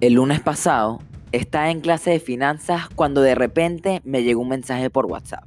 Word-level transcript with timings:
El 0.00 0.12
lunes 0.12 0.38
pasado 0.38 1.00
estaba 1.32 1.72
en 1.72 1.80
clase 1.80 2.10
de 2.10 2.20
finanzas 2.20 2.88
cuando 2.94 3.20
de 3.20 3.34
repente 3.34 4.00
me 4.04 4.22
llegó 4.22 4.42
un 4.42 4.48
mensaje 4.48 4.90
por 4.90 5.06
WhatsApp. 5.06 5.42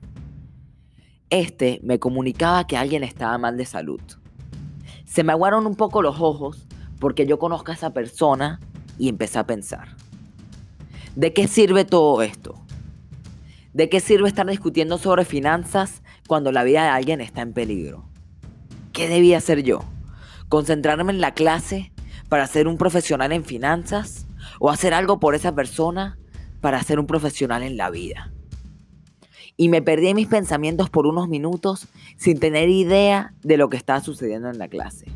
Este 1.29 1.79
me 1.83 1.99
comunicaba 1.99 2.67
que 2.67 2.75
alguien 2.75 3.05
estaba 3.05 3.37
mal 3.37 3.55
de 3.55 3.65
salud. 3.65 4.01
Se 5.05 5.23
me 5.23 5.31
aguaron 5.31 5.65
un 5.67 5.75
poco 5.75 6.01
los 6.01 6.19
ojos 6.19 6.67
porque 6.99 7.25
yo 7.25 7.39
conozco 7.39 7.71
a 7.71 7.75
esa 7.75 7.93
persona 7.93 8.59
y 8.97 9.07
empecé 9.07 9.39
a 9.39 9.47
pensar. 9.47 9.95
¿De 11.15 11.31
qué 11.31 11.47
sirve 11.47 11.85
todo 11.85 12.21
esto? 12.21 12.61
¿De 13.71 13.87
qué 13.87 14.01
sirve 14.01 14.27
estar 14.27 14.45
discutiendo 14.47 14.97
sobre 14.97 15.23
finanzas 15.23 16.03
cuando 16.27 16.51
la 16.51 16.65
vida 16.65 16.83
de 16.83 16.89
alguien 16.89 17.21
está 17.21 17.41
en 17.41 17.53
peligro? 17.53 18.03
¿Qué 18.91 19.07
debía 19.07 19.37
hacer 19.37 19.63
yo? 19.63 19.79
¿Concentrarme 20.49 21.13
en 21.13 21.21
la 21.21 21.33
clase 21.33 21.93
para 22.27 22.45
ser 22.47 22.67
un 22.67 22.77
profesional 22.77 23.31
en 23.31 23.45
finanzas? 23.45 24.27
¿O 24.63 24.69
hacer 24.69 24.93
algo 24.93 25.19
por 25.19 25.33
esa 25.33 25.55
persona 25.55 26.19
para 26.61 26.83
ser 26.83 26.99
un 26.99 27.07
profesional 27.07 27.63
en 27.63 27.77
la 27.77 27.89
vida? 27.89 28.31
Y 29.57 29.69
me 29.69 29.81
perdí 29.81 30.09
en 30.09 30.17
mis 30.17 30.27
pensamientos 30.27 30.87
por 30.91 31.07
unos 31.07 31.27
minutos 31.27 31.87
sin 32.15 32.39
tener 32.39 32.69
idea 32.69 33.33
de 33.41 33.57
lo 33.57 33.69
que 33.69 33.77
estaba 33.77 34.01
sucediendo 34.01 34.51
en 34.51 34.59
la 34.59 34.67
clase. 34.67 35.11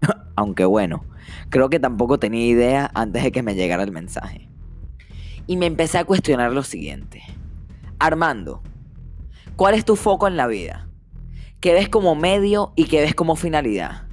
Aunque 0.34 0.64
bueno, 0.64 1.04
creo 1.50 1.68
que 1.68 1.78
tampoco 1.78 2.18
tenía 2.18 2.46
idea 2.46 2.90
antes 2.94 3.22
de 3.22 3.32
que 3.32 3.42
me 3.42 3.54
llegara 3.54 3.82
el 3.82 3.92
mensaje. 3.92 4.48
Y 5.46 5.58
me 5.58 5.66
empecé 5.66 5.98
a 5.98 6.06
cuestionar 6.06 6.50
lo 6.50 6.62
siguiente. 6.62 7.22
Armando, 7.98 8.62
¿cuál 9.56 9.74
es 9.74 9.84
tu 9.84 9.94
foco 9.94 10.26
en 10.26 10.38
la 10.38 10.46
vida? 10.46 10.88
¿Qué 11.60 11.74
ves 11.74 11.90
como 11.90 12.14
medio 12.14 12.72
y 12.76 12.84
qué 12.84 13.02
ves 13.02 13.14
como 13.14 13.36
finalidad? 13.36 14.08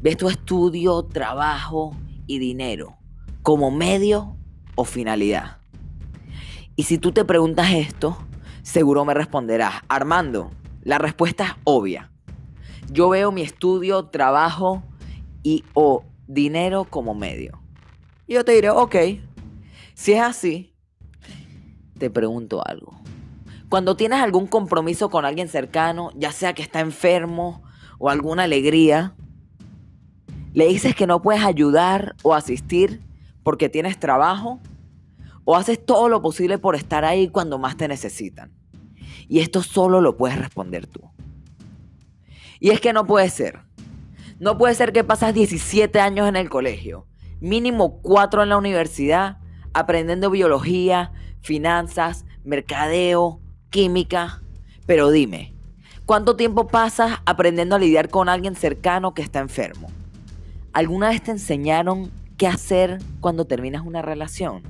¿Ves 0.00 0.16
tu 0.16 0.30
estudio, 0.30 1.02
trabajo 1.02 1.94
y 2.26 2.38
dinero 2.38 2.96
como 3.42 3.70
medio 3.70 4.36
o 4.74 4.84
finalidad? 4.84 5.58
Y 6.76 6.84
si 6.84 6.98
tú 6.98 7.12
te 7.12 7.24
preguntas 7.24 7.72
esto, 7.72 8.16
seguro 8.62 9.04
me 9.04 9.14
responderás, 9.14 9.82
Armando, 9.88 10.50
la 10.82 10.98
respuesta 10.98 11.44
es 11.44 11.52
obvia. 11.64 12.10
Yo 12.90 13.10
veo 13.10 13.32
mi 13.32 13.42
estudio, 13.42 14.06
trabajo 14.06 14.82
y 15.42 15.64
o 15.74 16.04
dinero 16.26 16.84
como 16.84 17.14
medio. 17.14 17.60
Y 18.26 18.34
yo 18.34 18.44
te 18.44 18.52
diré, 18.52 18.70
ok, 18.70 18.96
si 19.94 20.12
es 20.12 20.20
así, 20.22 20.74
te 21.98 22.10
pregunto 22.10 22.66
algo. 22.66 22.98
Cuando 23.68 23.96
tienes 23.96 24.20
algún 24.20 24.46
compromiso 24.46 25.10
con 25.10 25.24
alguien 25.24 25.48
cercano, 25.48 26.10
ya 26.16 26.32
sea 26.32 26.54
que 26.54 26.62
está 26.62 26.80
enfermo 26.80 27.62
o 27.98 28.08
alguna 28.08 28.44
alegría, 28.44 29.14
le 30.54 30.66
dices 30.66 30.94
que 30.94 31.06
no 31.06 31.22
puedes 31.22 31.44
ayudar 31.44 32.16
o 32.22 32.34
asistir 32.34 33.00
porque 33.42 33.68
tienes 33.68 33.98
trabajo 33.98 34.60
o 35.44 35.56
haces 35.56 35.84
todo 35.84 36.08
lo 36.08 36.22
posible 36.22 36.58
por 36.58 36.76
estar 36.76 37.04
ahí 37.04 37.28
cuando 37.28 37.58
más 37.58 37.76
te 37.76 37.88
necesitan. 37.88 38.52
Y 39.28 39.40
esto 39.40 39.62
solo 39.62 40.00
lo 40.00 40.16
puedes 40.16 40.38
responder 40.38 40.86
tú. 40.86 41.10
Y 42.58 42.70
es 42.70 42.80
que 42.80 42.92
no 42.92 43.06
puede 43.06 43.30
ser. 43.30 43.60
No 44.38 44.58
puede 44.58 44.74
ser 44.74 44.92
que 44.92 45.04
pasas 45.04 45.34
17 45.34 46.00
años 46.00 46.28
en 46.28 46.36
el 46.36 46.48
colegio, 46.48 47.06
mínimo 47.40 48.00
4 48.00 48.42
en 48.42 48.48
la 48.48 48.56
universidad, 48.56 49.38
aprendiendo 49.74 50.30
biología, 50.30 51.12
finanzas, 51.40 52.24
mercadeo, 52.44 53.40
química. 53.70 54.42
Pero 54.86 55.10
dime, 55.10 55.54
¿cuánto 56.06 56.36
tiempo 56.36 56.68
pasas 56.68 57.20
aprendiendo 57.26 57.76
a 57.76 57.78
lidiar 57.78 58.08
con 58.08 58.28
alguien 58.28 58.54
cercano 58.54 59.14
que 59.14 59.22
está 59.22 59.40
enfermo? 59.40 59.90
¿Alguna 60.72 61.10
vez 61.10 61.22
te 61.22 61.32
enseñaron 61.32 62.10
qué 62.40 62.46
hacer 62.46 63.00
cuando 63.20 63.44
terminas 63.44 63.82
una 63.84 64.00
relación? 64.00 64.62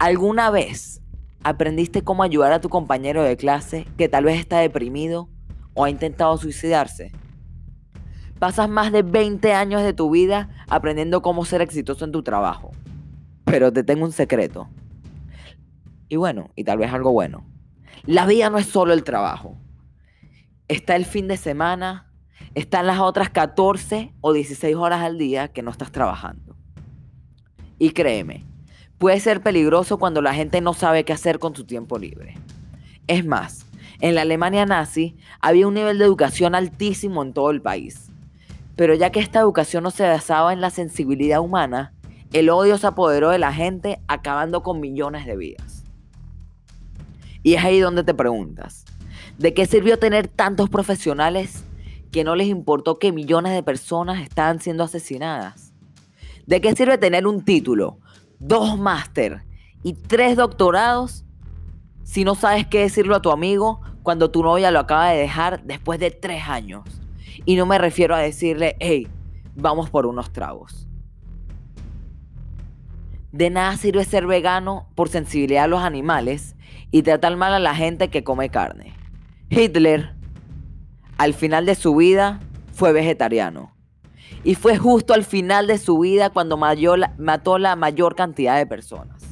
¿Alguna 0.00 0.50
vez 0.50 1.00
aprendiste 1.44 2.02
cómo 2.02 2.24
ayudar 2.24 2.52
a 2.52 2.60
tu 2.60 2.68
compañero 2.70 3.22
de 3.22 3.36
clase 3.36 3.86
que 3.96 4.08
tal 4.08 4.24
vez 4.24 4.40
está 4.40 4.58
deprimido 4.58 5.28
o 5.74 5.84
ha 5.84 5.90
intentado 5.90 6.36
suicidarse? 6.38 7.12
Pasas 8.40 8.68
más 8.68 8.90
de 8.90 9.02
20 9.02 9.52
años 9.52 9.84
de 9.84 9.92
tu 9.92 10.10
vida 10.10 10.48
aprendiendo 10.68 11.22
cómo 11.22 11.44
ser 11.44 11.60
exitoso 11.60 12.04
en 12.04 12.10
tu 12.10 12.24
trabajo. 12.24 12.72
Pero 13.44 13.72
te 13.72 13.84
tengo 13.84 14.04
un 14.04 14.10
secreto. 14.10 14.68
Y 16.08 16.16
bueno, 16.16 16.50
y 16.56 16.64
tal 16.64 16.78
vez 16.78 16.92
algo 16.92 17.12
bueno. 17.12 17.46
La 18.06 18.26
vida 18.26 18.50
no 18.50 18.58
es 18.58 18.66
solo 18.66 18.92
el 18.92 19.04
trabajo. 19.04 19.56
Está 20.66 20.96
el 20.96 21.04
fin 21.04 21.28
de 21.28 21.36
semana, 21.36 22.12
están 22.56 22.88
las 22.88 22.98
otras 22.98 23.30
14 23.30 24.14
o 24.20 24.32
16 24.32 24.74
horas 24.74 25.02
al 25.02 25.16
día 25.16 25.46
que 25.46 25.62
no 25.62 25.70
estás 25.70 25.92
trabajando. 25.92 26.47
Y 27.78 27.90
créeme, 27.90 28.44
puede 28.98 29.20
ser 29.20 29.42
peligroso 29.42 29.98
cuando 29.98 30.20
la 30.20 30.34
gente 30.34 30.60
no 30.60 30.74
sabe 30.74 31.04
qué 31.04 31.12
hacer 31.12 31.38
con 31.38 31.54
su 31.54 31.64
tiempo 31.64 31.98
libre. 31.98 32.34
Es 33.06 33.24
más, 33.24 33.66
en 34.00 34.14
la 34.14 34.22
Alemania 34.22 34.66
nazi 34.66 35.16
había 35.40 35.66
un 35.66 35.74
nivel 35.74 35.98
de 35.98 36.04
educación 36.04 36.54
altísimo 36.54 37.22
en 37.22 37.32
todo 37.32 37.50
el 37.50 37.62
país. 37.62 38.10
Pero 38.76 38.94
ya 38.94 39.10
que 39.10 39.20
esta 39.20 39.40
educación 39.40 39.82
no 39.82 39.90
se 39.90 40.06
basaba 40.06 40.52
en 40.52 40.60
la 40.60 40.70
sensibilidad 40.70 41.40
humana, 41.40 41.94
el 42.32 42.50
odio 42.50 42.78
se 42.78 42.86
apoderó 42.86 43.30
de 43.30 43.38
la 43.38 43.52
gente 43.52 44.00
acabando 44.06 44.62
con 44.62 44.80
millones 44.80 45.26
de 45.26 45.36
vidas. 45.36 45.84
Y 47.42 47.54
es 47.54 47.64
ahí 47.64 47.80
donde 47.80 48.04
te 48.04 48.14
preguntas, 48.14 48.84
¿de 49.38 49.54
qué 49.54 49.66
sirvió 49.66 49.98
tener 49.98 50.28
tantos 50.28 50.68
profesionales 50.68 51.64
que 52.12 52.24
no 52.24 52.36
les 52.36 52.48
importó 52.48 52.98
que 52.98 53.12
millones 53.12 53.52
de 53.52 53.62
personas 53.62 54.20
estaban 54.22 54.60
siendo 54.60 54.84
asesinadas? 54.84 55.67
¿De 56.48 56.62
qué 56.62 56.74
sirve 56.74 56.96
tener 56.96 57.26
un 57.26 57.44
título, 57.44 57.98
dos 58.38 58.78
máster 58.78 59.44
y 59.82 59.92
tres 59.92 60.34
doctorados 60.34 61.26
si 62.04 62.24
no 62.24 62.34
sabes 62.34 62.66
qué 62.66 62.80
decirlo 62.80 63.16
a 63.16 63.20
tu 63.20 63.30
amigo 63.30 63.82
cuando 64.02 64.30
tu 64.30 64.42
novia 64.42 64.70
lo 64.70 64.78
acaba 64.78 65.10
de 65.10 65.18
dejar 65.18 65.62
después 65.64 66.00
de 66.00 66.10
tres 66.10 66.48
años? 66.48 66.84
Y 67.44 67.56
no 67.56 67.66
me 67.66 67.76
refiero 67.76 68.14
a 68.14 68.20
decirle, 68.20 68.76
hey, 68.80 69.08
vamos 69.56 69.90
por 69.90 70.06
unos 70.06 70.32
tragos. 70.32 70.88
De 73.30 73.50
nada 73.50 73.76
sirve 73.76 74.06
ser 74.06 74.26
vegano 74.26 74.88
por 74.94 75.10
sensibilidad 75.10 75.64
a 75.64 75.68
los 75.68 75.82
animales 75.82 76.56
y 76.90 77.02
tratar 77.02 77.36
mal 77.36 77.52
a 77.52 77.58
la 77.58 77.74
gente 77.74 78.08
que 78.08 78.24
come 78.24 78.48
carne. 78.48 78.94
Hitler, 79.50 80.14
al 81.18 81.34
final 81.34 81.66
de 81.66 81.74
su 81.74 81.94
vida, 81.94 82.40
fue 82.72 82.94
vegetariano. 82.94 83.77
Y 84.44 84.54
fue 84.54 84.78
justo 84.78 85.14
al 85.14 85.24
final 85.24 85.66
de 85.66 85.78
su 85.78 85.98
vida 85.98 86.30
cuando 86.30 86.56
mató 86.56 87.58
la 87.58 87.76
mayor 87.76 88.14
cantidad 88.14 88.56
de 88.56 88.66
personas. 88.66 89.22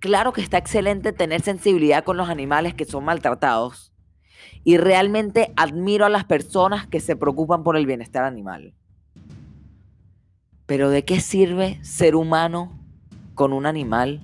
Claro 0.00 0.32
que 0.32 0.40
está 0.40 0.58
excelente 0.58 1.12
tener 1.12 1.42
sensibilidad 1.42 2.04
con 2.04 2.16
los 2.16 2.28
animales 2.28 2.74
que 2.74 2.84
son 2.84 3.04
maltratados. 3.04 3.92
Y 4.64 4.76
realmente 4.76 5.52
admiro 5.56 6.04
a 6.04 6.10
las 6.10 6.24
personas 6.24 6.86
que 6.86 7.00
se 7.00 7.16
preocupan 7.16 7.62
por 7.62 7.76
el 7.76 7.86
bienestar 7.86 8.24
animal. 8.24 8.74
Pero 10.66 10.90
¿de 10.90 11.04
qué 11.04 11.20
sirve 11.20 11.78
ser 11.82 12.14
humano 12.14 12.78
con 13.34 13.52
un 13.52 13.66
animal 13.66 14.20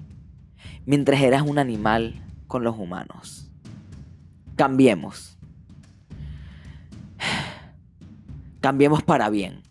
mientras 0.87 1.21
eras 1.21 1.43
un 1.43 1.59
animal 1.59 2.21
con 2.47 2.65
los 2.65 2.77
humanos. 2.79 3.51
Cambiemos. 4.57 5.39
Cambiemos 8.65 9.03
para 9.03 9.29
bien. 9.29 9.63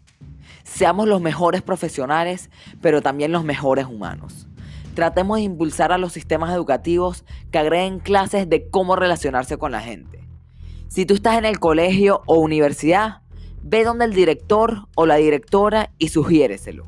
Seamos 0.63 1.07
los 1.07 1.19
mejores 1.19 1.63
profesionales, 1.63 2.51
pero 2.79 3.01
también 3.01 3.31
los 3.31 3.43
mejores 3.43 3.87
humanos. 3.87 4.47
Tratemos 4.93 5.37
de 5.37 5.45
impulsar 5.45 5.91
a 5.91 5.97
los 5.97 6.13
sistemas 6.13 6.53
educativos 6.53 7.25
que 7.49 7.57
agreguen 7.57 7.97
clases 7.97 8.47
de 8.47 8.69
cómo 8.69 8.95
relacionarse 8.95 9.57
con 9.57 9.71
la 9.71 9.81
gente. 9.81 10.27
Si 10.89 11.07
tú 11.07 11.15
estás 11.15 11.39
en 11.39 11.45
el 11.45 11.59
colegio 11.59 12.21
o 12.27 12.35
universidad, 12.35 13.21
ve 13.63 13.83
donde 13.83 14.05
el 14.05 14.13
director 14.13 14.87
o 14.93 15.07
la 15.07 15.15
directora 15.15 15.89
y 15.97 16.09
sugiéreselo. 16.09 16.85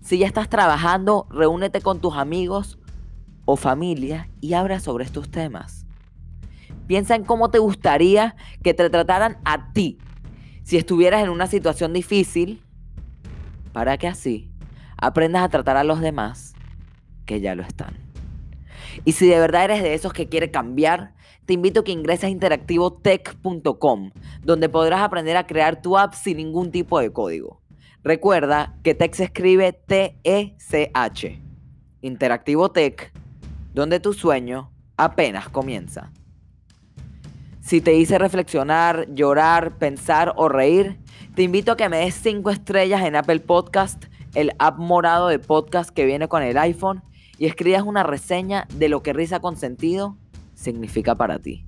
Si 0.00 0.18
ya 0.18 0.28
estás 0.28 0.48
trabajando, 0.48 1.26
reúnete 1.28 1.80
con 1.80 2.00
tus 2.00 2.14
amigos 2.14 2.78
o 3.46 3.56
familia 3.56 4.30
y 4.40 4.52
habla 4.52 4.78
sobre 4.78 5.04
estos 5.04 5.28
temas. 5.28 5.86
Piensa 6.86 7.16
en 7.16 7.24
cómo 7.24 7.50
te 7.50 7.58
gustaría 7.58 8.36
que 8.62 8.74
te 8.74 8.88
trataran 8.88 9.38
a 9.44 9.72
ti 9.72 9.98
si 10.62 10.76
estuvieras 10.76 11.22
en 11.22 11.30
una 11.30 11.46
situación 11.46 11.92
difícil 11.92 12.62
para 13.72 13.98
que 13.98 14.06
así 14.08 14.50
aprendas 14.96 15.42
a 15.42 15.48
tratar 15.48 15.76
a 15.76 15.84
los 15.84 16.00
demás 16.00 16.54
que 17.26 17.40
ya 17.40 17.54
lo 17.54 17.62
están. 17.62 17.96
Y 19.04 19.12
si 19.12 19.26
de 19.26 19.38
verdad 19.38 19.64
eres 19.64 19.82
de 19.82 19.94
esos 19.94 20.12
que 20.12 20.28
quiere 20.28 20.50
cambiar, 20.50 21.14
te 21.46 21.54
invito 21.54 21.80
a 21.80 21.84
que 21.84 21.92
ingreses 21.92 22.24
a 22.24 22.28
interactivotech.com, 22.28 24.10
donde 24.42 24.68
podrás 24.68 25.00
aprender 25.00 25.36
a 25.36 25.46
crear 25.46 25.80
tu 25.82 25.98
app 25.98 26.14
sin 26.14 26.36
ningún 26.36 26.70
tipo 26.70 27.00
de 27.00 27.10
código. 27.10 27.62
Recuerda 28.04 28.76
que 28.82 28.94
Tech 28.94 29.14
se 29.14 29.24
escribe 29.24 29.72
T-E-C-H. 29.72 31.42
Interactivo 32.02 32.70
Tech 32.70 33.12
donde 33.74 34.00
tu 34.00 34.12
sueño 34.12 34.70
apenas 34.96 35.48
comienza. 35.48 36.12
Si 37.62 37.80
te 37.80 37.94
hice 37.94 38.18
reflexionar, 38.18 39.06
llorar, 39.14 39.78
pensar 39.78 40.34
o 40.36 40.48
reír, 40.48 40.98
te 41.36 41.44
invito 41.44 41.72
a 41.72 41.76
que 41.76 41.88
me 41.88 41.98
des 41.98 42.14
5 42.16 42.50
estrellas 42.50 43.02
en 43.02 43.14
Apple 43.14 43.38
Podcast 43.40 44.06
el 44.34 44.50
app 44.58 44.78
morado 44.78 45.28
de 45.28 45.38
podcast 45.38 45.90
que 45.90 46.04
viene 46.04 46.26
con 46.26 46.42
el 46.42 46.58
iPhone 46.58 47.02
y 47.38 47.46
escribas 47.46 47.82
una 47.82 48.02
reseña 48.02 48.66
de 48.74 48.88
lo 48.88 49.02
que 49.02 49.12
Risa 49.12 49.40
con 49.40 49.56
Sentido 49.56 50.16
significa 50.54 51.14
para 51.14 51.38
ti. 51.38 51.64